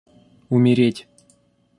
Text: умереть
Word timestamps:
умереть 0.49 1.05